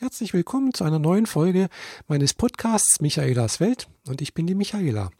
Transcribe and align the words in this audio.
Herzlich 0.00 0.32
willkommen 0.32 0.72
zu 0.72 0.84
einer 0.84 1.00
neuen 1.00 1.26
Folge 1.26 1.68
meines 2.06 2.32
Podcasts 2.32 3.00
Michaelas 3.00 3.58
Welt 3.58 3.88
und 4.06 4.22
ich 4.22 4.32
bin 4.32 4.46
die 4.46 4.54
Michaela. 4.54 5.10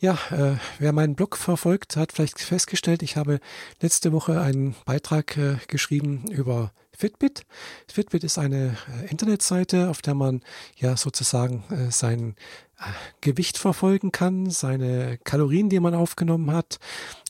Ja, 0.00 0.18
äh, 0.30 0.56
wer 0.78 0.92
meinen 0.92 1.14
Blog 1.14 1.38
verfolgt, 1.38 1.96
hat 1.96 2.12
vielleicht 2.12 2.38
festgestellt, 2.38 3.02
ich 3.02 3.16
habe 3.16 3.40
letzte 3.80 4.12
Woche 4.12 4.42
einen 4.42 4.74
Beitrag 4.84 5.38
äh, 5.38 5.56
geschrieben 5.66 6.26
über 6.30 6.72
Fitbit. 6.94 7.46
Fitbit 7.90 8.22
ist 8.22 8.36
eine 8.36 8.76
äh, 9.02 9.10
Internetseite, 9.10 9.88
auf 9.88 10.02
der 10.02 10.14
man 10.14 10.42
ja 10.76 10.98
sozusagen 10.98 11.64
äh, 11.70 11.90
sein 11.90 12.34
äh, 12.34 12.71
Gewicht 13.20 13.58
verfolgen 13.58 14.12
kann, 14.12 14.50
seine 14.50 15.18
Kalorien, 15.24 15.68
die 15.68 15.80
man 15.80 15.94
aufgenommen 15.94 16.52
hat, 16.52 16.78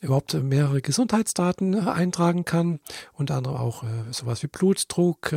überhaupt 0.01 0.35
mehrere 0.35 0.83
Gesundheitsdaten 0.83 1.89
eintragen 1.89 2.45
kann, 2.45 2.81
unter 3.13 3.37
anderem 3.37 3.57
auch 3.57 3.85
sowas 4.11 4.43
wie 4.43 4.49
Blutdruck, 4.49 5.35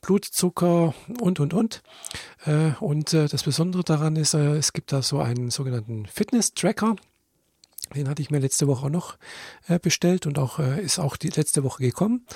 Blutzucker 0.00 0.94
und, 1.20 1.40
und, 1.40 1.54
und. 1.54 1.82
Und 2.80 3.12
das 3.12 3.42
Besondere 3.42 3.82
daran 3.84 4.16
ist, 4.16 4.34
es 4.34 4.72
gibt 4.72 4.92
da 4.92 5.02
so 5.02 5.20
einen 5.20 5.50
sogenannten 5.50 6.06
Fitness-Tracker, 6.06 6.96
den 7.92 8.08
hatte 8.08 8.22
ich 8.22 8.30
mir 8.30 8.38
letzte 8.38 8.66
Woche 8.66 8.90
noch 8.90 9.16
äh, 9.68 9.78
bestellt 9.78 10.26
und 10.26 10.38
auch 10.38 10.58
äh, 10.58 10.82
ist 10.82 10.98
auch 10.98 11.16
die 11.16 11.28
letzte 11.28 11.64
Woche 11.64 11.82
gekommen. 11.82 12.26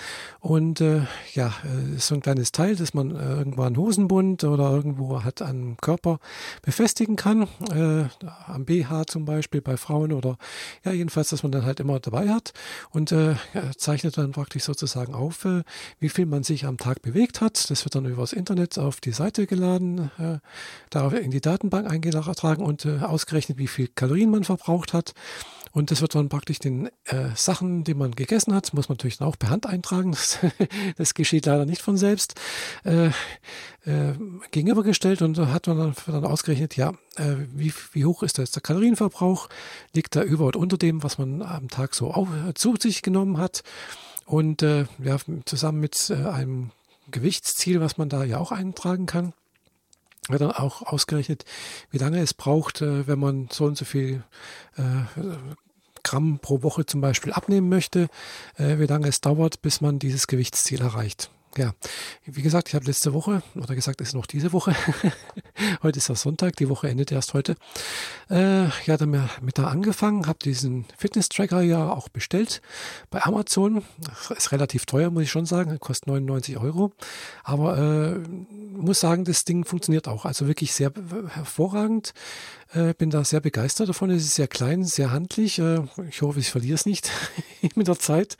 Und 0.40 0.80
äh, 0.80 1.02
ja, 1.34 1.52
äh, 1.64 1.96
ist 1.96 2.08
so 2.08 2.14
ein 2.14 2.20
kleines 2.20 2.52
Teil, 2.52 2.76
das 2.76 2.94
man 2.94 3.14
äh, 3.14 3.36
irgendwo 3.36 3.62
an 3.62 3.76
Hosenbund 3.76 4.44
oder 4.44 4.70
irgendwo 4.70 5.22
hat 5.24 5.42
am 5.42 5.76
Körper 5.78 6.18
befestigen 6.62 7.16
kann, 7.16 7.48
äh, 7.70 8.08
am 8.46 8.64
BH 8.64 9.06
zum 9.06 9.24
Beispiel 9.24 9.60
bei 9.60 9.76
Frauen 9.76 10.12
oder 10.12 10.36
ja 10.84 10.92
jedenfalls, 10.92 11.28
dass 11.30 11.42
man 11.42 11.52
dann 11.52 11.64
halt 11.64 11.80
immer 11.80 12.00
dabei 12.00 12.28
hat 12.28 12.52
und 12.90 13.12
äh, 13.12 13.36
zeichnet 13.76 14.18
dann 14.18 14.32
praktisch 14.32 14.64
sozusagen 14.64 15.14
auf, 15.14 15.44
äh, 15.44 15.62
wie 16.00 16.08
viel 16.08 16.26
man 16.26 16.42
sich 16.42 16.66
am 16.66 16.76
Tag 16.76 17.02
bewegt 17.02 17.40
hat. 17.40 17.70
Das 17.70 17.84
wird 17.84 17.94
dann 17.94 18.06
übers 18.06 18.32
Internet 18.32 18.78
auf 18.78 19.00
die 19.00 19.12
Seite 19.12 19.46
geladen, 19.46 20.10
äh, 20.18 20.38
darauf 20.90 21.14
in 21.14 21.30
die 21.30 21.40
Datenbank 21.40 21.90
eingetragen 21.90 22.64
und 22.64 22.84
äh, 22.84 22.98
ausgerechnet, 22.98 23.58
wie 23.58 23.66
viel 23.66 23.88
Kalorien 23.88 24.30
man 24.30 24.44
verbraucht 24.44 24.92
hat. 24.92 25.14
Und 25.76 25.90
das 25.90 26.00
wird 26.00 26.14
dann 26.14 26.30
praktisch 26.30 26.58
den 26.58 26.86
äh, 27.04 27.28
Sachen, 27.34 27.84
die 27.84 27.92
man 27.92 28.12
gegessen 28.12 28.54
hat, 28.54 28.72
muss 28.72 28.88
man 28.88 28.96
natürlich 28.96 29.20
auch 29.20 29.38
per 29.38 29.50
Hand 29.50 29.66
eintragen. 29.66 30.12
Das, 30.16 30.38
das 30.96 31.12
geschieht 31.12 31.44
leider 31.44 31.66
nicht 31.66 31.82
von 31.82 31.98
selbst. 31.98 32.40
Äh, 32.84 33.08
äh, 33.84 34.14
gegenübergestellt 34.52 35.20
und 35.20 35.36
hat 35.38 35.66
man 35.66 35.76
dann, 35.76 35.94
dann 36.06 36.24
ausgerechnet, 36.24 36.78
ja, 36.78 36.94
äh, 37.16 37.36
wie, 37.52 37.74
wie 37.92 38.06
hoch 38.06 38.22
ist 38.22 38.38
jetzt 38.38 38.56
der 38.56 38.62
Kalorienverbrauch? 38.62 39.50
Liegt 39.92 40.16
da 40.16 40.22
über 40.22 40.46
und 40.46 40.56
unter 40.56 40.78
dem, 40.78 41.02
was 41.02 41.18
man 41.18 41.42
am 41.42 41.68
Tag 41.68 41.94
so 41.94 42.10
auf, 42.10 42.28
äh, 42.30 42.54
zu 42.54 42.76
sich 42.80 43.02
genommen 43.02 43.36
hat? 43.36 43.62
Und 44.24 44.62
äh, 44.62 44.86
ja, 44.98 45.18
zusammen 45.44 45.80
mit 45.80 46.10
einem 46.10 46.70
Gewichtsziel, 47.10 47.82
was 47.82 47.98
man 47.98 48.08
da 48.08 48.24
ja 48.24 48.38
auch 48.38 48.50
eintragen 48.50 49.04
kann 49.04 49.34
wird 50.28 50.40
dann 50.40 50.50
auch 50.50 50.82
ausgerechnet, 50.82 51.44
wie 51.92 51.98
lange 51.98 52.18
es 52.18 52.34
braucht, 52.34 52.80
wenn 52.80 53.18
man 53.20 53.48
so 53.52 53.64
und 53.64 53.78
so 53.78 53.84
viel 53.84 54.24
Gramm 56.06 56.38
pro 56.38 56.62
Woche 56.62 56.86
zum 56.86 57.00
Beispiel 57.00 57.32
abnehmen 57.32 57.68
möchte, 57.68 58.06
äh, 58.56 58.78
wie 58.78 58.86
lange 58.86 59.08
es 59.08 59.20
dauert, 59.20 59.60
bis 59.60 59.80
man 59.80 59.98
dieses 59.98 60.28
Gewichtsziel 60.28 60.80
erreicht. 60.80 61.30
Ja, 61.56 61.72
wie 62.26 62.42
gesagt, 62.42 62.68
ich 62.68 62.74
habe 62.74 62.84
letzte 62.84 63.14
Woche, 63.14 63.42
oder 63.54 63.74
gesagt, 63.74 64.02
es 64.02 64.08
ist 64.08 64.14
noch 64.14 64.26
diese 64.26 64.52
Woche, 64.52 64.76
heute 65.82 65.98
ist 65.98 66.10
das 66.10 66.20
Sonntag, 66.20 66.54
die 66.56 66.68
Woche 66.68 66.88
endet 66.88 67.10
erst 67.12 67.32
heute, 67.32 67.56
äh, 68.30 68.66
ja, 68.84 68.98
mit 69.40 69.56
da 69.56 69.66
angefangen, 69.66 70.26
habe 70.26 70.38
diesen 70.44 70.84
Fitness-Tracker 70.98 71.62
ja 71.62 71.88
auch 71.88 72.10
bestellt 72.10 72.60
bei 73.08 73.22
Amazon. 73.22 73.82
Ist 74.36 74.52
relativ 74.52 74.84
teuer, 74.84 75.10
muss 75.10 75.22
ich 75.22 75.30
schon 75.30 75.46
sagen, 75.46 75.80
kostet 75.80 76.08
99 76.08 76.58
Euro, 76.58 76.92
aber 77.42 77.78
äh, 77.78 78.18
muss 78.76 79.00
sagen, 79.00 79.24
das 79.24 79.46
Ding 79.46 79.64
funktioniert 79.64 80.08
auch, 80.08 80.26
also 80.26 80.46
wirklich 80.46 80.74
sehr 80.74 80.92
hervorragend. 81.30 82.12
Äh, 82.72 82.94
bin 82.94 83.10
da 83.10 83.24
sehr 83.24 83.40
begeistert 83.40 83.88
davon. 83.88 84.10
Es 84.10 84.24
ist 84.24 84.34
sehr 84.34 84.48
klein, 84.48 84.84
sehr 84.84 85.10
handlich. 85.10 85.58
Äh, 85.58 85.82
ich 86.08 86.22
hoffe, 86.22 86.40
ich 86.40 86.50
verliere 86.50 86.74
es 86.74 86.86
nicht 86.86 87.10
mit 87.76 87.88
der 87.88 87.98
Zeit. 87.98 88.36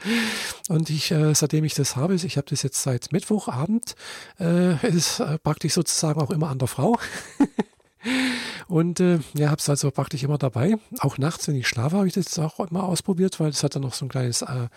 Und 0.69 0.91
ich, 0.91 1.11
äh, 1.12 1.34
seitdem 1.34 1.65
ich 1.65 1.75
das 1.75 1.97
habe, 1.97 2.15
ich 2.15 2.37
habe 2.37 2.47
das 2.49 2.62
jetzt 2.62 2.83
seit 2.83 3.12
Mittwochabend, 3.12 3.95
äh, 4.41 4.87
ist 4.89 5.21
äh, 5.21 5.39
praktisch 5.39 5.75
sozusagen 5.75 6.21
auch 6.21 6.31
immer 6.31 6.49
an 6.49 6.59
der 6.59 6.69
Frau. 6.69 6.99
Und 8.69 9.01
äh, 9.01 9.21
ja, 9.34 9.51
habe 9.51 9.61
es 9.61 9.69
also 9.69 9.91
praktisch 9.91 10.23
immer 10.23 10.39
dabei. 10.39 10.77
Auch 11.01 11.19
nachts, 11.19 11.47
wenn 11.49 11.56
ich 11.56 11.69
schlafe, 11.69 11.97
habe 11.97 12.09
ich 12.09 12.15
das 12.15 12.39
auch 12.39 12.59
immer 12.61 12.84
ausprobiert, 12.84 13.39
weil 13.39 13.51
es 13.51 13.62
hat 13.62 13.75
dann 13.75 13.83
noch 13.83 13.95
so 13.95 14.05
ein 14.05 14.09
kleines 14.09 14.43
äh, 14.43 14.69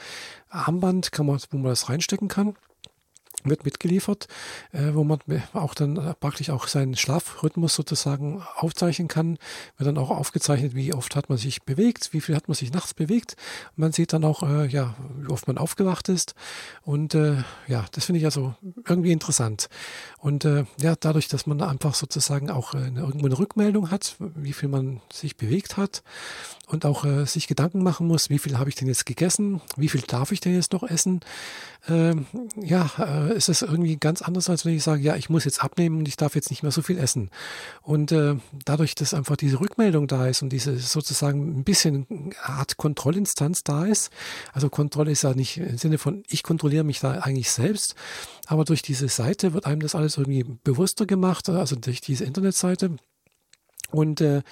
Armband, 0.50 1.12
kann 1.12 1.26
man, 1.26 1.40
wo 1.50 1.58
man 1.58 1.70
das 1.70 1.90
reinstecken 1.90 2.28
kann 2.28 2.56
wird 3.44 3.66
mitgeliefert, 3.66 4.28
äh, 4.72 4.94
wo 4.94 5.04
man 5.04 5.20
auch 5.54 5.74
dann 5.74 6.16
praktisch 6.20 6.50
auch 6.50 6.68
seinen 6.68 6.96
Schlafrhythmus 6.96 7.76
sozusagen 7.76 8.44
aufzeichnen 8.56 9.08
kann. 9.08 9.38
Wird 9.78 9.88
dann 9.88 9.98
auch 9.98 10.10
aufgezeichnet, 10.10 10.76
wie 10.76 10.94
oft 10.94 11.16
hat 11.16 11.30
man 11.30 11.38
sich 11.38 11.64
bewegt, 11.64 12.14
wie 12.14 12.22
viel 12.22 12.36
hat 12.36 12.48
man 12.48 12.56
sich 12.56 12.74
nachts 12.74 12.94
bewegt. 12.94 13.36
Man 13.76 13.92
sieht 13.92 14.14
dann 14.14 14.24
auch, 14.24 14.44
äh, 14.44 14.68
ja, 14.68 14.96
wie 15.18 15.32
oft 15.32 15.48
man 15.48 15.58
aufgewacht 15.58 16.10
ist. 16.10 16.36
Und 16.82 17.16
äh, 17.16 17.44
ja, 17.68 17.86
das 17.92 18.06
finde 18.06 18.20
ich 18.20 18.26
also 18.26 18.56
irgendwie 18.88 19.12
interessant. 19.12 19.70
Und 20.18 20.46
äh, 20.46 20.66
ja, 20.80 20.96
dadurch, 21.00 21.28
dass 21.28 21.48
man 21.48 21.62
einfach 21.62 21.94
sozusagen 21.94 22.50
auch 22.50 22.74
äh, 22.74 22.78
eine, 22.78 23.02
irgendwo 23.02 23.26
eine 23.26 23.40
Rückmeldung 23.40 23.92
hat, 23.92 24.16
wie 24.20 24.54
viel 24.54 24.70
man 24.70 25.02
sich 25.12 25.38
bewegt 25.38 25.78
hat 25.78 26.04
und 26.68 26.86
auch 26.86 27.06
äh, 27.06 27.26
sich 27.26 27.48
Gedanken 27.48 27.84
machen 27.84 28.08
muss, 28.08 28.30
wie 28.30 28.40
viel 28.40 28.58
habe 28.58 28.70
ich 28.70 28.76
denn 28.76 28.88
jetzt 28.88 29.06
gegessen, 29.06 29.62
wie 29.76 29.90
viel 29.90 30.02
darf 30.02 30.32
ich 30.32 30.40
denn 30.40 30.54
jetzt 30.56 30.74
noch 30.74 30.84
essen, 30.84 31.22
ähm, 31.88 32.26
ja, 32.56 32.90
äh, 33.30 33.38
ist 33.38 33.50
es 33.50 33.62
irgendwie 33.62 33.98
ganz 33.98 34.22
anders, 34.22 34.50
als 34.50 34.66
wenn 34.66 34.76
ich 34.76 34.84
sage, 34.84 35.02
ja, 35.02 35.16
ich 35.16 35.30
muss 35.30 35.46
jetzt 35.46 35.64
abnehmen 35.64 36.00
und 36.00 36.08
ich 36.08 36.18
darf 36.18 36.36
jetzt 36.36 36.50
nicht 36.50 36.64
mehr 36.64 36.72
so 36.72 36.82
viel 36.82 36.98
essen. 36.98 37.30
Und 37.82 38.12
äh, 38.12 38.36
dadurch, 38.66 38.96
dass 38.96 39.14
einfach 39.14 39.38
diese 39.38 39.60
Rückmeldung 39.60 40.08
da 40.08 40.28
ist 40.28 40.42
und 40.42 40.50
diese 40.50 40.78
sozusagen 40.78 41.60
ein 41.60 41.64
bisschen 41.64 42.34
Art 42.44 42.78
Kontrollinstanz 42.78 43.64
da 43.64 43.86
ist, 43.86 44.12
also 44.54 44.70
Kontrolle 44.70 45.12
ist 45.12 45.24
ja 45.24 45.34
nicht 45.34 45.58
im 45.58 45.78
Sinne 45.78 45.98
von, 45.98 46.24
ich 46.28 46.44
kontrolliere 46.44 46.84
mich 46.84 47.00
da 47.00 47.12
eigentlich 47.12 47.52
selbst, 47.52 47.96
aber 48.48 48.66
durch 48.66 48.82
diese 48.82 49.08
Seite 49.08 49.54
wird 49.54 49.66
einem 49.66 49.82
das 49.82 49.96
alles 49.96 50.18
irgendwie 50.18 50.44
bewusster 50.64 51.06
gemacht, 51.06 51.50
also 51.50 51.76
durch 51.76 52.02
diese 52.02 52.26
Internetseite. 52.26 52.98
Und 53.92 54.22
äh, 54.22 54.44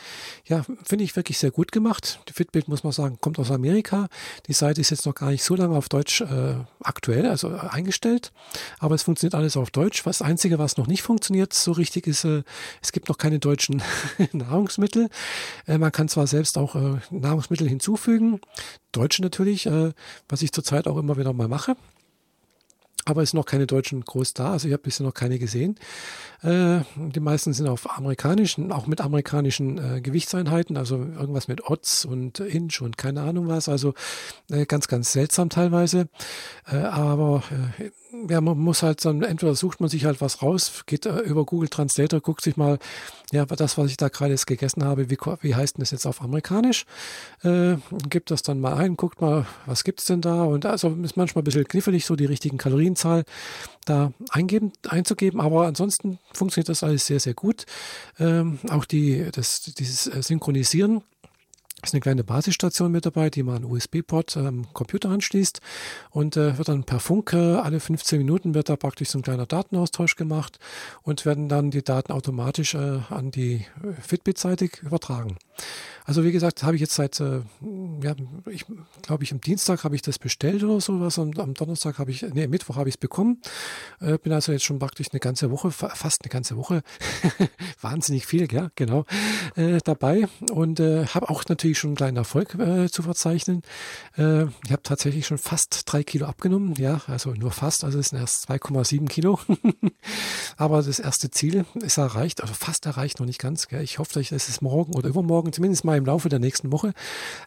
ja, 0.45 0.65
finde 0.83 1.03
ich 1.03 1.15
wirklich 1.15 1.37
sehr 1.37 1.51
gut 1.51 1.71
gemacht. 1.71 2.19
Die 2.27 2.33
Fitbit, 2.33 2.67
muss 2.67 2.83
man 2.83 2.91
sagen, 2.91 3.17
kommt 3.21 3.37
aus 3.37 3.51
Amerika. 3.51 4.07
Die 4.47 4.53
Seite 4.53 4.81
ist 4.81 4.89
jetzt 4.89 5.05
noch 5.05 5.13
gar 5.13 5.29
nicht 5.29 5.43
so 5.43 5.55
lange 5.55 5.77
auf 5.77 5.89
Deutsch 5.89 6.21
äh, 6.21 6.55
aktuell, 6.81 7.27
also 7.27 7.53
äh, 7.53 7.59
eingestellt. 7.69 8.31
Aber 8.79 8.95
es 8.95 9.03
funktioniert 9.03 9.35
alles 9.35 9.55
auf 9.55 9.69
Deutsch. 9.69 10.05
Was 10.05 10.21
Einzige, 10.21 10.57
was 10.57 10.77
noch 10.77 10.87
nicht 10.87 11.03
funktioniert 11.03 11.53
so 11.53 11.71
richtig, 11.71 12.07
ist, 12.07 12.23
äh, 12.23 12.43
es 12.81 12.91
gibt 12.91 13.09
noch 13.09 13.17
keine 13.17 13.39
deutschen 13.39 13.83
Nahrungsmittel. 14.31 15.09
Äh, 15.67 15.77
man 15.77 15.91
kann 15.91 16.09
zwar 16.09 16.25
selbst 16.25 16.57
auch 16.57 16.75
äh, 16.75 16.99
Nahrungsmittel 17.11 17.69
hinzufügen, 17.69 18.41
deutsche 18.91 19.21
natürlich, 19.21 19.67
äh, 19.67 19.91
was 20.29 20.41
ich 20.41 20.51
zurzeit 20.51 20.87
auch 20.87 20.97
immer 20.97 21.17
wieder 21.17 21.33
mal 21.33 21.47
mache 21.47 21.75
aber 23.07 23.23
es 23.23 23.31
sind 23.31 23.37
noch 23.37 23.45
keine 23.45 23.67
Deutschen 23.67 24.03
groß 24.03 24.33
da. 24.33 24.51
Also 24.51 24.67
ich 24.67 24.73
habe 24.73 24.83
bisher 24.83 25.05
noch 25.05 25.13
keine 25.13 25.39
gesehen. 25.39 25.79
Äh, 26.43 26.81
die 26.95 27.19
meisten 27.19 27.53
sind 27.53 27.67
auf 27.67 27.97
amerikanischen, 27.97 28.71
auch 28.71 28.87
mit 28.87 29.01
amerikanischen 29.01 29.77
äh, 29.77 30.01
Gewichtseinheiten, 30.01 30.77
also 30.77 30.97
irgendwas 30.97 31.47
mit 31.47 31.63
Odds 31.69 32.05
und 32.05 32.39
Inch 32.39 32.81
und 32.81 32.97
keine 32.97 33.21
Ahnung 33.21 33.47
was. 33.47 33.69
Also 33.69 33.93
äh, 34.51 34.65
ganz, 34.65 34.87
ganz 34.87 35.11
seltsam 35.11 35.49
teilweise. 35.49 36.07
Äh, 36.71 36.77
aber 36.77 37.43
äh, 37.79 37.89
ja, 38.29 38.41
man 38.41 38.57
muss 38.57 38.83
halt 38.83 39.03
dann, 39.05 39.21
entweder 39.21 39.55
sucht 39.55 39.79
man 39.79 39.89
sich 39.89 40.05
halt 40.05 40.21
was 40.21 40.41
raus, 40.41 40.83
geht 40.85 41.05
äh, 41.05 41.19
über 41.19 41.45
Google 41.45 41.69
Translator, 41.69 42.21
guckt 42.21 42.41
sich 42.41 42.57
mal, 42.57 42.79
ja, 43.31 43.45
das, 43.45 43.77
was 43.77 43.91
ich 43.91 43.97
da 43.97 44.07
gerade 44.07 44.31
jetzt 44.31 44.47
gegessen 44.47 44.83
habe, 44.83 45.09
wie, 45.09 45.17
wie 45.41 45.55
heißt 45.55 45.77
denn 45.77 45.81
das 45.81 45.91
jetzt 45.91 46.05
auf 46.05 46.21
Amerikanisch? 46.21 46.85
Äh, 47.43 47.75
gibt 48.09 48.31
das 48.31 48.41
dann 48.41 48.59
mal 48.59 48.75
ein, 48.75 48.95
guckt 48.95 49.21
mal, 49.21 49.45
was 49.65 49.83
gibt's 49.83 50.05
denn 50.05 50.21
da? 50.21 50.43
Und 50.43 50.65
also 50.65 50.89
ist 51.03 51.17
manchmal 51.17 51.41
ein 51.41 51.45
bisschen 51.45 51.67
knifflig, 51.67 52.05
so 52.05 52.15
die 52.15 52.25
richtigen 52.25 52.57
Kalorienzahl 52.57 53.23
da 53.85 54.11
eingeben, 54.31 54.71
einzugeben, 54.87 55.41
aber 55.41 55.65
ansonsten 55.65 56.19
funktioniert 56.33 56.69
das 56.69 56.83
alles 56.83 57.05
sehr, 57.05 57.19
sehr 57.19 57.33
gut. 57.33 57.65
Ähm, 58.19 58.59
auch 58.69 58.85
die, 58.85 59.29
das, 59.31 59.61
dieses 59.61 60.07
äh, 60.07 60.21
Synchronisieren 60.21 61.01
ist 61.83 61.93
eine 61.93 62.01
kleine 62.01 62.23
Basisstation 62.23 62.91
mit 62.91 63.05
dabei, 63.05 63.29
die 63.29 63.43
man 63.43 63.63
USB-Port 63.63 64.35
am 64.37 64.71
Computer 64.73 65.09
anschließt 65.09 65.61
und 66.09 66.35
äh, 66.35 66.57
wird 66.57 66.69
dann 66.69 66.83
per 66.83 66.99
Funk 66.99 67.33
äh, 67.33 67.37
alle 67.37 67.79
15 67.79 68.17
Minuten 68.17 68.55
wird 68.55 68.69
da 68.69 68.75
praktisch 68.75 69.09
so 69.09 69.19
ein 69.19 69.21
kleiner 69.21 69.45
Datenaustausch 69.45 70.15
gemacht 70.15 70.59
und 71.03 71.25
werden 71.25 71.49
dann 71.49 71.69
die 71.69 71.83
Daten 71.83 72.11
automatisch 72.11 72.73
äh, 72.73 72.99
an 73.09 73.31
die 73.31 73.65
Fitbit-Seite 74.01 74.69
übertragen. 74.81 75.37
Also 76.07 76.23
wie 76.23 76.31
gesagt, 76.31 76.63
habe 76.63 76.75
ich 76.75 76.81
jetzt 76.81 76.93
seit, 76.93 77.19
äh, 77.19 77.41
ja, 78.01 78.15
ich 78.49 78.65
glaube 79.01 79.25
ich, 79.25 79.33
am 79.33 79.41
Dienstag 79.41 79.83
habe 79.83 79.93
ich 79.93 80.01
das 80.01 80.19
bestellt 80.19 80.63
oder 80.63 80.79
sowas 80.79 81.17
und 81.17 81.37
am 81.37 81.53
Donnerstag 81.53 81.99
habe 81.99 82.11
ich, 82.11 82.21
nee, 82.21 82.47
Mittwoch 82.47 82.77
habe 82.77 82.87
ich 82.87 82.95
es 82.95 82.97
bekommen. 82.97 83.41
Äh, 83.99 84.17
bin 84.17 84.31
also 84.31 84.53
jetzt 84.53 84.63
schon 84.63 84.79
praktisch 84.79 85.07
eine 85.11 85.19
ganze 85.19 85.51
Woche, 85.51 85.69
fast 85.69 86.23
eine 86.23 86.29
ganze 86.29 86.55
Woche, 86.55 86.81
wahnsinnig 87.81 88.25
viel, 88.25 88.49
ja, 88.49 88.71
genau, 88.75 89.03
äh, 89.57 89.79
dabei 89.83 90.29
und 90.49 90.79
äh, 90.79 91.07
habe 91.07 91.29
auch 91.29 91.43
natürlich 91.49 91.77
schon 91.77 91.89
einen 91.89 91.97
kleinen 91.97 92.17
Erfolg 92.17 92.55
äh, 92.55 92.87
zu 92.89 93.03
verzeichnen. 93.03 93.63
Äh, 94.17 94.45
ich 94.45 94.71
habe 94.71 94.83
tatsächlich 94.83 95.27
schon 95.27 95.37
fast 95.37 95.83
drei 95.91 96.03
Kilo 96.03 96.25
abgenommen, 96.25 96.75
ja, 96.75 97.01
also 97.07 97.33
nur 97.33 97.51
fast, 97.51 97.83
also 97.83 97.99
es 97.99 98.09
sind 98.09 98.19
erst 98.19 98.49
2,7 98.49 99.09
Kilo. 99.09 99.41
Aber 100.57 100.81
das 100.81 100.99
erste 100.99 101.29
Ziel 101.31 101.65
ist 101.75 101.97
erreicht, 101.97 102.41
also 102.41 102.53
fast 102.53 102.85
erreicht, 102.85 103.19
noch 103.19 103.27
nicht 103.27 103.39
ganz. 103.39 103.67
Gell. 103.67 103.83
Ich 103.83 103.99
hoffe, 103.99 104.13
dass 104.13 104.23
ich 104.23 104.29
das 104.29 104.61
morgen 104.61 104.95
oder 104.95 105.09
übermorgen, 105.09 105.46
zumindest 105.53 105.85
mal 105.85 105.97
im 105.97 106.05
Laufe 106.05 106.29
der 106.29 106.39
nächsten 106.39 106.71
Woche 106.71 106.93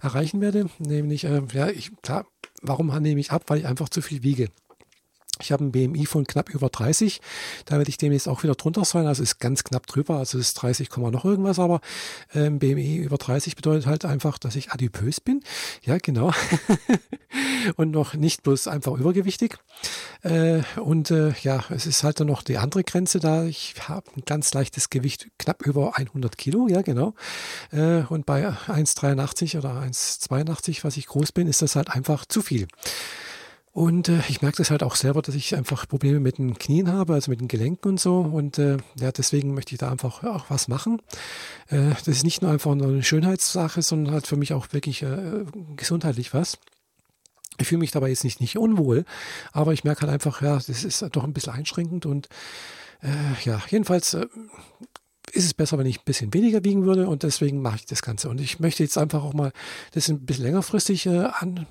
erreichen 0.03 0.41
werde. 0.41 0.69
Nämlich, 0.79 1.25
äh, 1.25 1.43
ja, 1.53 1.69
ich, 1.69 1.93
klar, 2.03 2.27
warum 2.63 2.89
nehme 3.01 3.21
ich 3.21 3.33
ab? 3.33 3.45
Weil 3.47 3.59
ich 3.59 3.67
einfach 3.67 3.89
zu 3.89 4.03
viel 4.03 4.23
wiege. 4.23 4.49
Ich 5.43 5.53
habe 5.53 5.65
ein 5.65 5.73
BMI 5.73 6.07
von 6.07 6.27
knapp 6.27 6.51
über 6.51 6.69
30. 6.69 7.21
Da 7.65 7.77
werde 7.79 7.89
ich 7.89 7.97
demnächst 7.97 8.29
auch 8.29 8.43
wieder 8.43 8.55
drunter 8.55 8.85
sein. 8.85 9.07
Also 9.07 9.23
ist 9.23 9.39
ganz 9.39 9.65
knapp 9.65 9.87
drüber. 9.87 10.17
Also 10.17 10.39
ist 10.39 10.55
30, 10.55 10.91
noch 10.97 11.25
irgendwas. 11.25 11.59
Aber 11.59 11.81
ähm, 12.35 12.59
BMI 12.59 12.97
über 12.97 13.17
30 13.17 13.57
bedeutet 13.57 13.87
halt 13.87 14.05
einfach, 14.05 14.39
dass 14.39 14.57
ich 14.57 14.71
adipös 14.73 15.21
bin. 15.21 15.43
Ja, 15.83 15.99
genau. 15.99 16.33
und 17.77 17.91
noch 17.91 18.15
nicht 18.15 18.43
bloß 18.43 18.69
einfach 18.69 18.93
übergewichtig. 18.93 19.59
Äh, 20.23 20.63
und 20.81 21.11
äh, 21.11 21.33
ja, 21.43 21.65
es 21.71 21.87
ist 21.87 22.05
halt 22.05 22.21
dann 22.21 22.27
noch 22.27 22.43
die 22.43 22.59
andere 22.59 22.85
Grenze 22.85 23.21
da. 23.21 23.45
Ich 23.45 23.75
habe 23.89 24.11
ein 24.17 24.23
ganz 24.27 24.53
leichtes 24.53 24.91
Gewicht, 24.91 25.29
knapp 25.39 25.67
über 25.67 25.97
100 25.97 26.37
Kilo. 26.37 26.69
Ja, 26.69 26.83
genau. 26.83 27.15
Äh, 27.73 28.03
und 28.09 28.27
bei 28.27 28.49
1,83 28.49 29.59
oder 29.59 29.81
1,82, 29.81 30.85
was 30.85 30.97
ich 30.97 31.07
groß 31.07 31.33
bin, 31.33 31.47
ist 31.47 31.63
das 31.63 31.77
halt 31.77 31.91
einfach 31.91 32.25
zu 32.27 32.43
viel. 32.43 32.69
Und 33.73 34.09
äh, 34.09 34.21
ich 34.29 34.43
merke 34.43 34.59
das 34.59 34.71
halt 34.71 34.83
auch 34.83 34.97
selber, 34.97 35.23
dass 35.23 35.35
ich 35.35 35.55
einfach 35.55 35.87
Probleme 35.87 36.19
mit 36.19 36.39
den 36.39 36.59
Knien 36.59 36.93
habe, 36.93 37.15
also 37.15 37.31
mit 37.31 37.41
den 37.41 37.49
Gelenken 37.49 37.89
und 37.89 38.01
so. 38.01 38.19
Und 38.21 38.59
äh, 38.59 38.79
ja, 38.99 39.13
deswegen 39.13 39.55
möchte 39.55 39.75
ich 39.75 39.79
da 39.79 39.91
einfach 39.91 40.25
auch 40.25 40.47
was 40.49 40.67
machen. 40.67 41.01
Äh, 41.69 41.91
das 41.91 42.09
ist 42.09 42.25
nicht 42.25 42.43
nur 42.43 42.51
einfach 42.51 42.75
nur 42.75 42.89
eine 42.89 43.03
Schönheitssache, 43.05 43.83
sondern 43.83 44.15
halt 44.15 44.27
für 44.27 44.37
mich 44.37 44.53
auch 44.53 44.73
wirklich 44.73 45.03
äh, 45.03 45.45
gesundheitlich 45.77 46.35
was. 46.35 46.59
Ich 47.59 47.69
fühle 47.69 47.81
mich 47.81 47.93
dabei 47.93 48.09
jetzt 48.09 48.25
nicht, 48.25 48.41
nicht 48.41 48.59
unwohl, 48.59 49.05
aber 49.53 49.73
ich 49.73 49.85
merke 49.85 50.03
halt 50.03 50.13
einfach, 50.13 50.41
ja, 50.43 50.55
das 50.55 50.69
ist 50.69 51.05
doch 51.13 51.25
ein 51.25 51.35
bisschen 51.35 51.53
einschränkend 51.53 52.07
und 52.07 52.29
äh, 53.03 53.45
ja, 53.45 53.61
jedenfalls 53.69 54.15
äh, 54.15 54.27
ist 55.31 55.45
es 55.45 55.55
besser, 55.55 55.79
wenn 55.79 55.87
ich 55.87 55.99
ein 55.99 56.05
bisschen 56.05 56.33
weniger 56.35 56.65
wiegen 56.65 56.85
würde 56.85 57.09
und 57.09 57.23
deswegen 57.23 57.63
mache 57.63 57.77
ich 57.77 57.87
das 57.87 58.03
Ganze. 58.03 58.29
Und 58.29 58.41
ich 58.41 58.61
möchte 58.61 58.83
jetzt 58.83 58.99
einfach 58.99 59.25
auch 59.25 59.33
mal 59.33 59.53
das 59.93 60.09
ein 60.09 60.21
bisschen 60.21 60.45
längerfristig 60.45 61.07
äh, 61.07 61.29
an, 61.39 61.67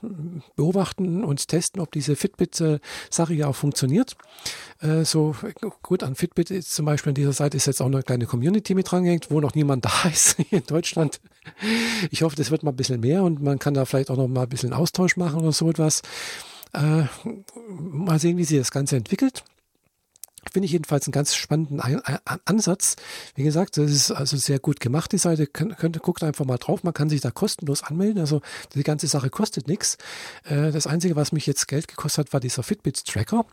beobachten 0.56 1.24
und 1.24 1.48
testen, 1.48 1.82
ob 1.82 1.92
diese 1.92 2.16
Fitbit-Sache 2.16 3.34
ja 3.34 3.48
auch 3.48 3.56
funktioniert. 3.56 4.16
Äh, 4.82 5.06
so 5.06 5.36
gut 5.82 6.04
an 6.04 6.16
Fitbit 6.16 6.52
ist 6.52 6.74
zum 6.74 6.86
Beispiel 6.86 7.12
an 7.12 7.16
dieser 7.16 7.34
Seite 7.34 7.58
ist 7.58 7.68
jetzt 7.68 7.82
auch 7.82 7.88
eine 7.88 8.04
kleine 8.04 8.26
Community 8.26 8.76
mit 8.76 8.90
drangehängt, 8.92 9.32
wo 9.32 9.40
noch 9.40 9.56
niemand 9.56 9.86
da 9.86 10.10
ist 10.10 10.40
in 10.52 10.64
Deutschland. 10.66 11.20
Ich 12.12 12.24
hoffe, 12.24 12.36
das 12.36 12.52
wird 12.52 12.64
mal 12.64 12.72
ein 12.72 12.78
bisschen 12.78 13.00
mehr 13.00 13.24
und 13.24 13.42
man 13.42 13.60
kann 13.60 13.74
da 13.74 13.86
vielleicht 13.86 14.10
auch 14.10 14.18
noch 14.18 14.28
mal 14.28 14.44
ein 14.44 14.50
bisschen 14.50 14.74
Austausch 14.74 15.18
machen 15.18 15.42
oder 15.42 15.52
so 15.52 15.70
etwas. 15.70 16.02
Äh, 16.74 17.04
mal 17.68 18.20
sehen, 18.20 18.38
wie 18.38 18.44
sich 18.44 18.60
das 18.60 18.72
Ganze 18.72 18.96
entwickelt. 18.96 19.44
Finde 20.52 20.66
ich 20.66 20.72
jedenfalls 20.72 21.06
einen 21.06 21.12
ganz 21.12 21.36
spannenden 21.36 21.82
Ansatz. 22.46 22.96
Wie 23.36 23.44
gesagt, 23.44 23.78
das 23.78 23.92
ist 23.92 24.12
also 24.12 24.38
sehr 24.38 24.60
gut 24.60 24.80
gemacht, 24.80 25.12
die 25.12 25.18
Seite. 25.18 25.48
Könnt, 25.48 26.02
guckt 26.02 26.24
einfach 26.24 26.46
mal 26.46 26.58
drauf. 26.58 26.84
Man 26.84 26.94
kann 26.94 27.10
sich 27.10 27.22
da 27.22 27.32
kostenlos 27.32 27.84
anmelden. 27.84 28.20
Also 28.20 28.42
die 28.74 28.84
ganze 28.84 29.08
Sache 29.08 29.30
kostet 29.30 29.68
nichts. 29.68 29.98
Äh, 30.46 30.72
das 30.72 30.88
Einzige, 30.88 31.16
was 31.16 31.32
mich 31.32 31.46
jetzt 31.46 31.68
Geld 31.68 31.88
gekostet 31.88 32.28
hat, 32.28 32.34
war 32.34 32.40
dieser 32.40 32.64
Fitbit-Tracker. 32.64 33.46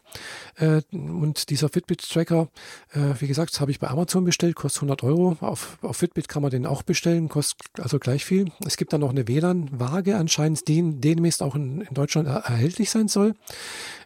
Äh, 0.57 0.83
und 0.93 1.51
dieser 1.51 1.69
Fitbit-Tracker, 1.69 2.49
äh, 2.93 3.01
wie 3.21 3.27
gesagt, 3.27 3.61
habe 3.61 3.71
ich 3.71 3.79
bei 3.79 3.89
Amazon 3.89 4.25
bestellt, 4.25 4.57
kostet 4.57 4.83
100 4.83 5.03
Euro. 5.03 5.37
Auf, 5.41 5.79
auf 5.83 5.97
Fitbit 5.97 6.29
kann 6.29 6.43
man 6.43 6.51
den 6.51 6.67
auch 6.67 6.83
bestellen, 6.83 7.29
kostet 7.29 7.69
also 7.81 7.99
gleich 7.99 8.25
viel. 8.25 8.51
Es 8.65 8.77
gibt 8.77 8.93
dann 8.93 9.01
noch 9.01 9.11
eine 9.11 9.29
WLAN-Waage 9.29 10.17
anscheinend, 10.17 10.69
die 10.69 11.01
demnächst 11.01 11.43
auch 11.43 11.55
in, 11.55 11.83
in 11.83 11.95
Deutschland 11.95 12.29
erhältlich 12.29 12.91
sein 12.91 13.09
soll, 13.09 13.35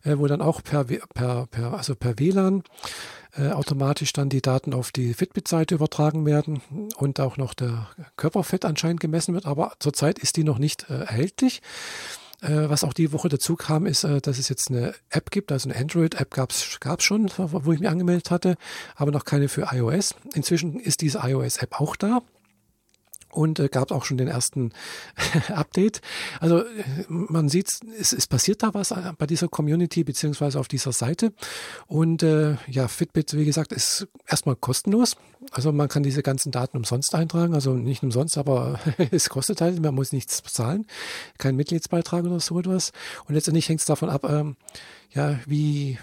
wo 0.05 0.27
dann 0.27 0.41
auch 0.41 0.63
per, 0.63 0.85
per, 0.85 1.47
per, 1.47 1.75
also 1.75 1.95
per 1.95 2.19
WLAN 2.19 2.63
äh, 3.37 3.51
automatisch 3.51 4.13
dann 4.13 4.29
die 4.29 4.43
Daten 4.43 4.75
auf 4.75 4.93
die 4.93 5.15
Fitbit-Seite 5.15 5.75
übertragen 5.75 6.27
werden 6.27 6.63
und 6.97 7.21
auch 7.21 7.37
noch 7.37 7.55
der 7.55 7.89
Körperfett 8.17 8.65
anscheinend 8.65 9.01
gemessen 9.01 9.35
wird. 9.35 9.47
Aber 9.47 9.73
zurzeit 9.79 10.19
ist 10.19 10.37
die 10.37 10.45
noch 10.45 10.59
nicht 10.59 10.91
äh, 10.91 11.01
erhältlich. 11.01 11.63
Äh, 12.43 12.69
was 12.69 12.85
auch 12.85 12.93
die 12.93 13.13
Woche 13.13 13.29
dazu 13.29 13.55
kam, 13.55 13.87
ist, 13.87 14.05
äh, 14.05 14.21
dass 14.21 14.39
es 14.39 14.49
jetzt 14.49 14.71
eine 14.71 14.95
App 15.11 15.31
gibt, 15.31 15.53
also 15.53 15.69
eine 15.69 15.79
Android-App 15.79 16.31
gab 16.31 16.51
es 16.51 16.79
schon, 17.03 17.31
wo 17.37 17.73
ich 17.73 17.81
mich 17.81 17.89
angemeldet 17.89 18.31
hatte, 18.31 18.57
aber 18.97 19.11
noch 19.11 19.25
keine 19.25 19.49
für 19.49 19.69
iOS. 19.73 20.15
Inzwischen 20.35 20.81
ist 20.81 21.03
diese 21.03 21.19
iOS-App 21.19 21.81
auch 21.81 21.97
da 21.97 22.23
und 23.31 23.59
äh, 23.59 23.69
gab 23.69 23.91
auch 23.93 24.05
schon 24.05 24.19
den 24.19 24.29
ersten 24.29 24.73
Update. 25.49 26.01
Also 26.41 26.63
man 27.09 27.49
sieht, 27.49 27.69
es, 27.99 28.13
es 28.13 28.27
passiert 28.27 28.63
da 28.63 28.75
was 28.75 28.91
äh, 28.91 29.13
bei 29.17 29.27
dieser 29.27 29.49
Community 29.49 30.05
beziehungsweise 30.05 30.59
auf 30.59 30.69
dieser 30.69 30.93
Seite. 30.93 31.33
Und 31.87 32.23
äh, 32.23 32.57
ja, 32.69 32.89
Fitbit, 32.89 33.37
wie 33.37 33.45
gesagt, 33.45 33.73
ist 33.73 34.09
erstmal 34.27 34.57
kostenlos. 34.57 35.17
Also 35.53 35.73
man 35.73 35.89
kann 35.89 36.03
diese 36.03 36.23
ganzen 36.23 36.53
Daten 36.53 36.77
umsonst 36.77 37.15
eintragen, 37.15 37.55
also 37.55 37.75
nicht 37.75 38.03
umsonst, 38.03 38.37
aber 38.37 38.79
es 39.11 39.29
kostet 39.29 39.61
halt, 39.61 39.81
man 39.81 39.95
muss 39.95 40.13
nichts 40.13 40.43
bezahlen, 40.43 40.87
kein 41.39 41.57
Mitgliedsbeitrag 41.57 42.25
oder 42.25 42.41
so 42.41 42.59
etwas. 42.59 42.93
Und 43.27 43.35
letztendlich 43.35 43.69
hängt 43.69 43.81
es 43.81 43.87
davon 43.87 44.11
ab, 44.11 44.25
ähm, 44.29 44.57
ja, 45.13 45.41
wie, 45.47 45.99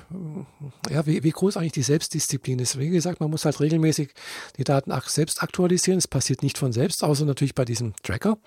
ja, 0.90 1.06
wie, 1.06 1.24
wie 1.24 1.32
groß 1.32 1.58
eigentlich 1.58 1.72
die 1.72 1.84
Selbstdisziplin 1.84 2.60
ist. 2.60 2.78
Wie 2.78 2.90
gesagt, 2.90 3.20
man 3.22 3.30
muss 3.30 3.46
halt 3.46 3.60
regelmäßig 3.60 4.10
die 4.58 4.64
Daten 4.64 4.92
selbst 5.06 5.42
aktualisieren. 5.42 5.98
Es 5.98 6.08
passiert 6.08 6.44
nicht 6.44 6.58
von 6.58 6.74
selbst, 6.74 7.04
außer 7.04 7.26
natürlich 7.26 7.56
bei 7.56 7.66
diesem 7.66 7.94
Tracker. 8.04 8.38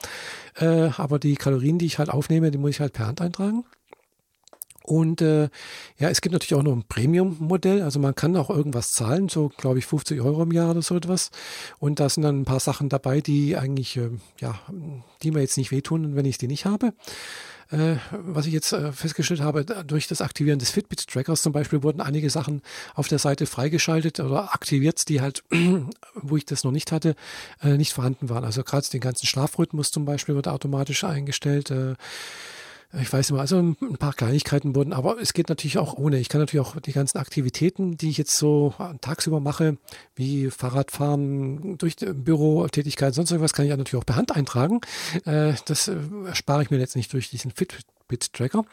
Äh, 0.57 0.91
aber 0.97 1.19
die 1.19 1.37
Kalorien, 1.37 1.79
die 1.79 1.87
ich 1.87 1.99
halt 1.99 2.11
aufnehme, 2.11 2.51
die 2.51 2.59
muss 2.59 2.71
ich 2.71 2.81
halt 2.81 2.93
per 2.93 3.07
Hand 3.07 3.21
eintragen. 3.21 3.65
Und 4.83 5.21
äh, 5.23 5.49
ja, 5.99 6.09
es 6.09 6.21
gibt 6.21 6.33
natürlich 6.33 6.55
auch 6.55 6.65
noch 6.65 6.73
ein 6.73 6.85
Premium-Modell. 6.89 7.83
Also 7.83 8.01
man 8.01 8.15
kann 8.15 8.37
auch 8.37 8.51
irgendwas 8.51 8.93
zahlen, 8.93 9.29
so 9.29 9.51
glaube 9.57 9.79
ich 9.79 9.87
50 9.87 10.21
Euro 10.21 10.43
im 10.43 10.53
Jahr 10.53 10.71
oder 10.71 10.83
so 10.83 10.97
etwas. 10.97 11.31
Und 11.79 12.01
da 12.01 12.09
sind 12.09 12.23
dann 12.23 12.41
ein 12.41 12.45
paar 12.45 12.61
Sachen 12.61 12.89
dabei, 12.89 13.21
die 13.21 13.57
eigentlich, 13.57 13.97
äh, 13.97 14.11
ja, 14.41 14.59
die 15.23 15.31
mir 15.31 15.41
jetzt 15.41 15.57
nicht 15.57 15.71
wehtun, 15.71 16.17
wenn 16.17 16.25
ich 16.25 16.39
die 16.39 16.49
nicht 16.49 16.65
habe. 16.65 16.93
Äh, 17.71 17.97
was 18.11 18.47
ich 18.47 18.53
jetzt 18.53 18.73
äh, 18.73 18.93
festgestellt 18.93 19.41
habe, 19.41 19.65
durch 19.65 20.09
das 20.09 20.21
Aktivieren 20.21 20.59
des 20.59 20.71
Fitbit-Trackers 20.71 21.43
zum 21.43 21.53
Beispiel 21.53 21.83
wurden 21.83 22.01
einige 22.01 22.29
Sachen 22.29 22.63
auf 22.95 23.07
der 23.07 23.19
Seite 23.19 23.47
freigeschaltet 23.47 24.19
oder 24.19 24.53
aktiviert, 24.55 25.09
die 25.09 25.21
halt, 25.21 25.45
wo 26.15 26.37
ich 26.37 26.45
das 26.45 26.65
noch 26.65 26.73
nicht 26.73 26.91
hatte, 26.91 27.15
äh, 27.63 27.77
nicht 27.77 27.93
vorhanden 27.93 28.29
waren. 28.29 28.45
Also 28.45 28.65
gerade 28.65 28.89
den 28.89 29.01
ganzen 29.01 29.27
Schlafrhythmus 29.27 29.93
zum 29.93 30.05
Beispiel 30.05 30.35
wird 30.35 30.49
automatisch 30.49 31.05
eingestellt. 31.05 31.71
Äh, 31.71 31.95
ich 32.93 33.13
weiß 33.13 33.31
immer, 33.31 33.41
also 33.41 33.59
ein 33.59 33.97
paar 33.99 34.15
Kleinigkeiten 34.15 34.75
wurden, 34.75 34.93
aber 34.93 35.21
es 35.21 35.33
geht 35.33 35.49
natürlich 35.49 35.79
auch 35.79 35.95
ohne. 35.95 36.19
Ich 36.19 36.29
kann 36.29 36.41
natürlich 36.41 36.67
auch 36.67 36.81
die 36.81 36.93
ganzen 36.93 37.19
Aktivitäten, 37.19 37.97
die 37.97 38.11
ich 38.11 38.19
jetzt 38.19 38.37
so 38.37 38.75
tagsüber 39.01 39.39
mache, 39.39 39.79
wie 40.17 40.51
Fahrradfahren, 40.51 41.79
durch 41.79 41.97
Bürotätigkeit, 41.97 43.15
sonst 43.15 43.31
irgendwas, 43.31 43.53
kann 43.53 43.65
ich 43.65 43.71
natürlich 43.71 44.03
auch 44.03 44.07
per 44.07 44.17
Hand 44.17 44.35
eintragen. 44.35 44.81
Äh, 45.25 45.55
das 45.67 45.89
erspare 46.27 46.63
ich 46.63 46.71
mir 46.71 46.79
letztlich 46.79 47.09
durch 47.09 47.31
diesen 47.31 47.53
Fitbit-Tracker. 47.53 48.65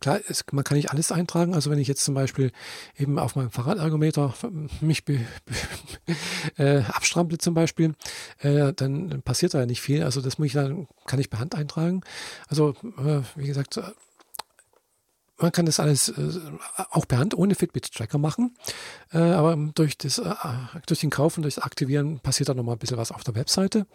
Klar, 0.00 0.20
es, 0.28 0.44
man 0.52 0.64
kann 0.64 0.76
nicht 0.76 0.90
alles 0.90 1.12
eintragen. 1.12 1.54
Also 1.54 1.70
wenn 1.70 1.78
ich 1.78 1.88
jetzt 1.88 2.04
zum 2.04 2.14
Beispiel 2.14 2.52
eben 2.96 3.18
auf 3.18 3.36
meinem 3.36 3.50
Fahrradergometer 3.50 4.34
mich 4.80 5.04
be, 5.04 5.20
be, 5.44 6.14
äh, 6.62 6.82
abstrample 6.82 7.38
zum 7.38 7.54
Beispiel, 7.54 7.94
äh, 8.38 8.72
dann 8.72 9.22
passiert 9.22 9.54
da 9.54 9.60
ja 9.60 9.66
nicht 9.66 9.80
viel. 9.80 10.02
Also 10.02 10.20
das 10.20 10.38
muss 10.38 10.46
ich 10.46 10.52
dann, 10.52 10.88
kann 11.06 11.20
ich 11.20 11.30
per 11.30 11.40
Hand 11.40 11.54
eintragen. 11.54 12.02
Also 12.48 12.74
äh, 12.98 13.22
wie 13.36 13.46
gesagt, 13.46 13.76
äh, 13.76 13.82
man 15.42 15.52
kann 15.52 15.66
das 15.66 15.80
alles 15.80 16.08
äh, 16.10 16.40
auch 16.90 17.08
per 17.08 17.18
Hand 17.18 17.34
ohne 17.34 17.54
Fitbit-Tracker 17.54 18.18
machen. 18.18 18.56
Äh, 19.12 19.18
aber 19.18 19.56
durch, 19.74 19.96
das, 19.96 20.18
äh, 20.18 20.34
durch 20.86 21.00
den 21.00 21.10
Kauf 21.10 21.36
und 21.36 21.42
durch 21.42 21.54
das 21.54 21.64
Aktivieren 21.64 22.20
passiert 22.20 22.48
da 22.48 22.54
nochmal 22.54 22.76
ein 22.76 22.78
bisschen 22.78 22.98
was 22.98 23.12
auf 23.12 23.24
der 23.24 23.34
Webseite. 23.34 23.86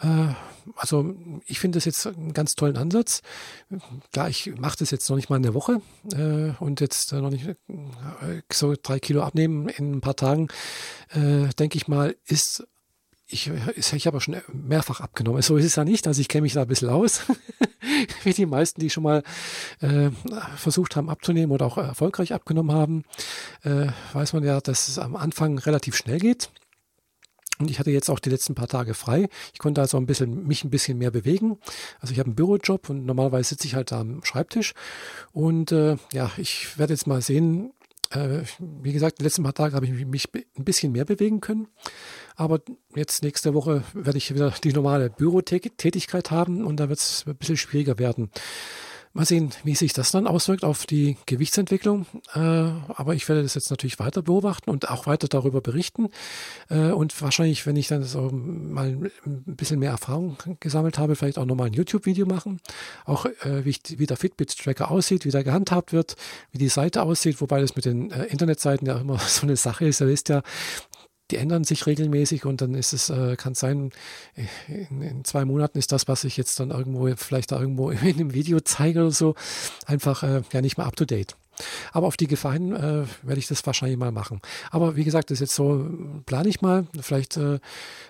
Äh, 0.00 0.28
also 0.76 1.14
ich 1.46 1.58
finde 1.58 1.76
das 1.76 1.84
jetzt 1.84 2.06
einen 2.06 2.32
ganz 2.32 2.54
tollen 2.54 2.76
Ansatz. 2.76 3.22
Klar, 4.12 4.28
ich 4.28 4.52
mache 4.58 4.76
das 4.78 4.90
jetzt 4.90 5.08
noch 5.08 5.16
nicht 5.16 5.30
mal 5.30 5.36
in 5.36 5.42
der 5.42 5.54
Woche 5.54 5.80
äh, 6.12 6.52
und 6.62 6.80
jetzt 6.80 7.12
noch 7.12 7.30
nicht 7.30 7.46
äh, 7.46 7.56
so 8.52 8.74
drei 8.80 8.98
Kilo 8.98 9.22
abnehmen 9.22 9.68
in 9.68 9.94
ein 9.94 10.00
paar 10.00 10.16
Tagen, 10.16 10.48
denke 11.14 11.76
ich 11.76 11.86
mal, 11.86 12.16
ist 12.26 12.66
ich, 13.28 13.50
ich 13.76 14.06
habe 14.06 14.20
schon 14.20 14.36
mehrfach 14.52 15.00
abgenommen. 15.00 15.42
So 15.42 15.56
ist 15.56 15.64
es 15.64 15.76
ja 15.76 15.84
nicht. 15.84 16.06
Also 16.06 16.20
ich 16.20 16.28
kenne 16.28 16.42
mich 16.42 16.52
da 16.52 16.62
ein 16.62 16.68
bisschen 16.68 16.88
aus, 16.88 17.22
wie 18.22 18.32
die 18.32 18.46
meisten, 18.46 18.80
die 18.80 18.90
schon 18.90 19.02
mal 19.02 19.22
äh, 19.80 20.10
versucht 20.56 20.94
haben 20.94 21.10
abzunehmen 21.10 21.50
oder 21.50 21.66
auch 21.66 21.76
erfolgreich 21.76 22.32
abgenommen 22.32 22.74
haben, 22.74 23.04
äh, 23.64 23.88
weiß 24.12 24.32
man 24.32 24.44
ja, 24.44 24.60
dass 24.60 24.88
es 24.88 24.98
am 24.98 25.16
Anfang 25.16 25.58
relativ 25.58 25.96
schnell 25.96 26.20
geht. 26.20 26.50
Und 27.58 27.70
ich 27.70 27.78
hatte 27.78 27.90
jetzt 27.90 28.10
auch 28.10 28.18
die 28.18 28.30
letzten 28.30 28.54
paar 28.54 28.68
Tage 28.68 28.94
frei. 28.94 29.28
Ich 29.52 29.58
konnte 29.58 29.80
also 29.80 29.96
ein 29.96 30.06
bisschen, 30.06 30.46
mich 30.46 30.64
ein 30.64 30.70
bisschen 30.70 30.98
mehr 30.98 31.10
bewegen. 31.10 31.58
Also 32.00 32.12
ich 32.12 32.18
habe 32.18 32.28
einen 32.28 32.36
Bürojob 32.36 32.90
und 32.90 33.06
normalerweise 33.06 33.50
sitze 33.50 33.66
ich 33.66 33.74
halt 33.74 33.92
da 33.92 34.00
am 34.00 34.22
Schreibtisch. 34.24 34.74
Und 35.32 35.72
äh, 35.72 35.96
ja, 36.12 36.30
ich 36.36 36.78
werde 36.78 36.92
jetzt 36.92 37.06
mal 37.06 37.22
sehen. 37.22 37.72
Äh, 38.10 38.42
wie 38.58 38.92
gesagt, 38.92 39.18
die 39.18 39.24
letzten 39.24 39.42
paar 39.42 39.54
Tage 39.54 39.74
habe 39.74 39.86
ich 39.86 39.92
mich 40.06 40.28
ein 40.34 40.64
bisschen 40.64 40.92
mehr 40.92 41.04
bewegen 41.04 41.40
können. 41.40 41.68
Aber 42.36 42.60
jetzt 42.94 43.22
nächste 43.22 43.54
Woche 43.54 43.82
werde 43.94 44.18
ich 44.18 44.34
wieder 44.34 44.52
die 44.62 44.72
normale 44.72 45.10
Bürotätigkeit 45.10 46.30
haben 46.30 46.64
und 46.64 46.78
da 46.78 46.88
wird 46.88 46.98
es 46.98 47.24
ein 47.26 47.36
bisschen 47.36 47.56
schwieriger 47.56 47.98
werden. 47.98 48.30
Mal 49.16 49.24
sehen, 49.24 49.50
wie 49.64 49.74
sich 49.74 49.94
das 49.94 50.10
dann 50.10 50.26
auswirkt 50.26 50.62
auf 50.62 50.84
die 50.84 51.16
Gewichtsentwicklung. 51.24 52.04
Äh, 52.34 52.38
aber 52.38 53.14
ich 53.14 53.26
werde 53.30 53.42
das 53.42 53.54
jetzt 53.54 53.70
natürlich 53.70 53.98
weiter 53.98 54.20
beobachten 54.20 54.68
und 54.68 54.90
auch 54.90 55.06
weiter 55.06 55.26
darüber 55.26 55.62
berichten. 55.62 56.10
Äh, 56.68 56.90
und 56.90 57.18
wahrscheinlich, 57.22 57.64
wenn 57.64 57.76
ich 57.76 57.88
dann 57.88 58.02
so 58.02 58.28
mal 58.30 58.88
ein 59.24 59.42
bisschen 59.46 59.78
mehr 59.78 59.92
Erfahrung 59.92 60.36
gesammelt 60.60 60.98
habe, 60.98 61.16
vielleicht 61.16 61.38
auch 61.38 61.46
nochmal 61.46 61.68
ein 61.68 61.72
YouTube-Video 61.72 62.26
machen. 62.26 62.60
Auch 63.06 63.24
äh, 63.24 63.64
wie, 63.64 64.06
der 64.06 64.18
Fitbit-Tracker 64.18 64.90
aussieht, 64.90 65.24
wie 65.24 65.30
der 65.30 65.44
gehandhabt 65.44 65.94
wird, 65.94 66.16
wie 66.52 66.58
die 66.58 66.68
Seite 66.68 67.02
aussieht, 67.02 67.40
wobei 67.40 67.62
das 67.62 67.74
mit 67.74 67.86
den 67.86 68.10
Internetseiten 68.10 68.86
ja 68.86 68.98
immer 68.98 69.18
so 69.26 69.46
eine 69.46 69.56
Sache 69.56 69.86
ist. 69.86 70.02
Ihr 70.02 70.08
wisst 70.08 70.28
ja, 70.28 70.42
die 71.30 71.36
ändern 71.36 71.64
sich 71.64 71.86
regelmäßig 71.86 72.44
und 72.44 72.60
dann 72.60 72.74
ist 72.74 72.92
es, 72.92 73.10
äh, 73.10 73.36
kann 73.36 73.54
sein, 73.54 73.90
in, 74.68 75.02
in, 75.02 75.24
zwei 75.24 75.44
Monaten 75.44 75.78
ist 75.78 75.92
das, 75.92 76.08
was 76.08 76.24
ich 76.24 76.36
jetzt 76.36 76.60
dann 76.60 76.70
irgendwo, 76.70 77.08
vielleicht 77.16 77.52
da 77.52 77.60
irgendwo 77.60 77.90
in 77.90 77.98
einem 77.98 78.34
Video 78.34 78.60
zeige 78.60 79.00
oder 79.00 79.10
so, 79.10 79.34
einfach 79.86 80.22
äh, 80.22 80.42
ja 80.52 80.60
nicht 80.60 80.78
mehr 80.78 80.86
up 80.86 80.96
to 80.96 81.04
date. 81.04 81.36
Aber 81.92 82.06
auf 82.06 82.16
die 82.16 82.26
Gefahr 82.26 82.52
hin 82.52 82.72
äh, 82.72 83.04
werde 83.22 83.38
ich 83.38 83.46
das 83.46 83.64
wahrscheinlich 83.66 83.98
mal 83.98 84.12
machen. 84.12 84.40
Aber 84.70 84.96
wie 84.96 85.04
gesagt, 85.04 85.30
das 85.30 85.36
ist 85.36 85.40
jetzt 85.40 85.54
so, 85.54 85.88
plane 86.26 86.48
ich 86.48 86.60
mal. 86.60 86.86
Vielleicht, 87.00 87.38
äh, 87.38 87.54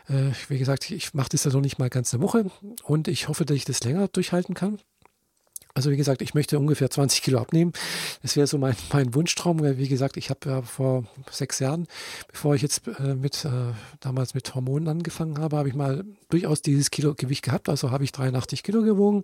äh 0.08 0.32
wie 0.48 0.58
gesagt, 0.58 0.90
ich 0.90 1.14
mache 1.14 1.28
das 1.30 1.44
ja 1.44 1.50
so 1.50 1.60
nicht 1.60 1.78
mal 1.78 1.88
ganz 1.88 2.12
eine 2.12 2.22
Woche 2.22 2.46
und 2.82 3.08
ich 3.08 3.28
hoffe, 3.28 3.44
dass 3.44 3.56
ich 3.56 3.64
das 3.64 3.84
länger 3.84 4.08
durchhalten 4.08 4.54
kann. 4.54 4.78
Also 5.76 5.90
wie 5.90 5.96
gesagt, 5.98 6.22
ich 6.22 6.32
möchte 6.32 6.58
ungefähr 6.58 6.90
20 6.90 7.20
Kilo 7.20 7.38
abnehmen. 7.38 7.72
Das 8.22 8.34
wäre 8.34 8.46
so 8.46 8.56
mein, 8.56 8.74
mein 8.94 9.14
Wunschtraum. 9.14 9.62
Wie 9.62 9.88
gesagt, 9.88 10.16
ich 10.16 10.30
habe 10.30 10.48
ja 10.48 10.62
vor 10.62 11.04
sechs 11.30 11.58
Jahren, 11.58 11.86
bevor 12.32 12.54
ich 12.54 12.62
jetzt 12.62 12.88
äh, 12.98 13.14
mit 13.14 13.44
äh, 13.44 13.50
damals 14.00 14.32
mit 14.32 14.54
Hormonen 14.54 14.88
angefangen 14.88 15.38
habe, 15.38 15.58
habe 15.58 15.68
ich 15.68 15.74
mal 15.74 16.04
durchaus 16.30 16.62
dieses 16.62 16.90
Kilo 16.90 17.14
Gewicht 17.14 17.44
gehabt. 17.44 17.68
Also 17.68 17.90
habe 17.90 18.04
ich 18.04 18.12
83 18.12 18.62
Kilo 18.62 18.80
gewogen. 18.80 19.22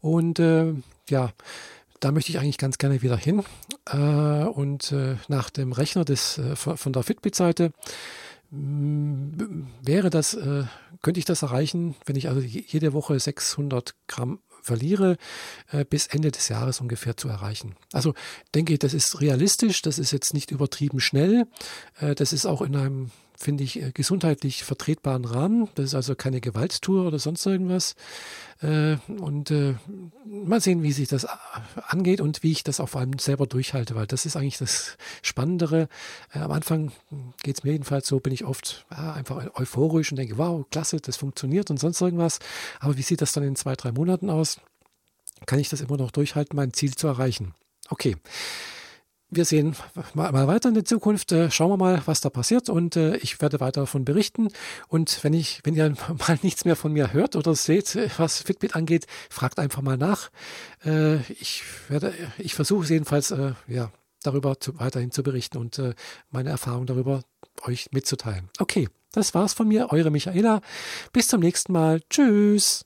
Und 0.00 0.38
äh, 0.38 0.72
ja, 1.10 1.30
da 2.00 2.10
möchte 2.10 2.30
ich 2.30 2.38
eigentlich 2.38 2.56
ganz 2.56 2.78
gerne 2.78 3.02
wieder 3.02 3.18
hin. 3.18 3.44
Äh, 3.90 3.98
und 3.98 4.92
äh, 4.92 5.16
nach 5.28 5.50
dem 5.50 5.72
Rechner 5.72 6.06
des, 6.06 6.38
äh, 6.38 6.56
von 6.56 6.92
der 6.94 7.02
Fitbit-Seite 7.02 7.72
wäre 8.54 10.10
das, 10.10 10.36
könnte 11.00 11.18
ich 11.18 11.24
das 11.24 11.40
erreichen, 11.40 11.94
wenn 12.04 12.16
ich 12.16 12.28
also 12.28 12.42
jede 12.42 12.92
Woche 12.92 13.18
600 13.18 13.94
Gramm 14.08 14.40
verliere, 14.62 15.16
äh, 15.70 15.84
bis 15.84 16.06
Ende 16.06 16.30
des 16.30 16.48
Jahres 16.48 16.80
ungefähr 16.80 17.16
zu 17.16 17.28
erreichen. 17.28 17.74
Also 17.92 18.14
denke 18.54 18.72
ich, 18.72 18.78
das 18.78 18.94
ist 18.94 19.20
realistisch, 19.20 19.82
das 19.82 19.98
ist 19.98 20.12
jetzt 20.12 20.32
nicht 20.32 20.50
übertrieben 20.50 21.00
schnell, 21.00 21.46
äh, 22.00 22.14
das 22.14 22.32
ist 22.32 22.46
auch 22.46 22.62
in 22.62 22.76
einem 22.76 23.10
finde 23.42 23.64
ich, 23.64 23.82
äh, 23.82 23.92
gesundheitlich 23.92 24.64
vertretbaren 24.64 25.24
Rahmen. 25.24 25.68
Das 25.74 25.86
ist 25.86 25.94
also 25.94 26.14
keine 26.14 26.40
Gewalttour 26.40 27.06
oder 27.06 27.18
sonst 27.18 27.44
irgendwas. 27.46 27.94
Und 28.60 29.52
mal 30.24 30.60
sehen, 30.60 30.84
wie 30.84 30.92
sich 30.92 31.08
das 31.08 31.26
angeht 31.88 32.20
und 32.20 32.44
wie 32.44 32.52
ich 32.52 32.62
das 32.62 32.78
auch 32.78 32.90
vor 32.90 33.00
allem 33.00 33.18
selber 33.18 33.48
durchhalte, 33.48 33.96
weil 33.96 34.06
das 34.06 34.24
ist 34.24 34.36
eigentlich 34.36 34.58
das 34.58 34.96
Spannendere. 35.20 35.88
Am 36.30 36.52
Anfang 36.52 36.92
geht 37.42 37.58
es 37.58 37.64
mir 37.64 37.72
jedenfalls 37.72 38.06
so, 38.06 38.20
bin 38.20 38.32
ich 38.32 38.44
oft 38.44 38.86
einfach 38.90 39.58
euphorisch 39.58 40.12
und 40.12 40.16
denke, 40.16 40.38
wow, 40.38 40.64
klasse, 40.70 40.98
das 41.00 41.16
funktioniert 41.16 41.70
und 41.70 41.80
sonst 41.80 42.00
irgendwas. 42.00 42.38
Aber 42.78 42.96
wie 42.96 43.02
sieht 43.02 43.20
das 43.20 43.32
dann 43.32 43.42
in 43.42 43.56
zwei, 43.56 43.74
drei 43.74 43.90
Monaten 43.90 44.30
aus? 44.30 44.60
Kann 45.46 45.58
ich 45.58 45.68
das 45.68 45.80
immer 45.80 45.96
noch 45.96 46.12
durchhalten, 46.12 46.54
mein 46.54 46.72
Ziel 46.72 46.94
zu 46.94 47.08
erreichen? 47.08 47.54
Okay 47.88 48.16
wir 49.32 49.44
sehen 49.44 49.74
mal, 50.14 50.46
weiter 50.46 50.68
in 50.68 50.74
der 50.74 50.84
Zukunft. 50.84 51.32
Äh, 51.32 51.50
schauen 51.50 51.70
wir 51.70 51.76
mal, 51.76 52.02
was 52.04 52.20
da 52.20 52.30
passiert 52.30 52.68
und 52.68 52.96
äh, 52.96 53.16
ich 53.16 53.40
werde 53.40 53.60
weiter 53.60 53.80
davon 53.80 54.04
berichten. 54.04 54.48
Und 54.88 55.24
wenn 55.24 55.32
ich, 55.32 55.60
wenn 55.64 55.74
ihr 55.74 55.94
mal 56.28 56.38
nichts 56.42 56.64
mehr 56.64 56.76
von 56.76 56.92
mir 56.92 57.12
hört 57.12 57.34
oder 57.34 57.54
seht, 57.54 57.96
äh, 57.96 58.08
was 58.18 58.40
Fitbit 58.42 58.76
angeht, 58.76 59.06
fragt 59.30 59.58
einfach 59.58 59.82
mal 59.82 59.96
nach. 59.96 60.30
ich 61.40 61.62
werde, 61.88 62.12
ich 62.38 62.54
versuche 62.54 62.86
jedenfalls, 62.88 63.34
ja, 63.68 63.90
darüber 64.22 64.58
zu, 64.58 64.78
weiterhin 64.78 65.10
zu 65.10 65.22
berichten 65.22 65.58
und 65.58 65.80
meine 66.30 66.50
Erfahrung 66.50 66.86
darüber 66.86 67.22
euch 67.62 67.88
mitzuteilen. 67.92 68.48
Okay, 68.58 68.88
das 69.12 69.34
war's 69.34 69.54
von 69.54 69.68
mir, 69.68 69.90
eure 69.90 70.10
Michaela. 70.10 70.60
Bis 71.12 71.28
zum 71.28 71.40
nächsten 71.40 71.72
Mal. 71.72 72.00
Tschüss. 72.10 72.84